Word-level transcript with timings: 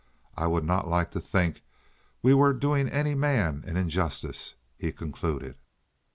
"I 0.35 0.47
would 0.47 0.65
not 0.65 0.87
like 0.87 1.11
to 1.11 1.19
think 1.21 1.61
we 2.23 2.33
were 2.33 2.53
doing 2.53 2.89
any 2.89 3.13
man 3.13 3.63
an 3.67 3.77
injustice," 3.77 4.55
he 4.75 4.91
concluded. 4.91 5.57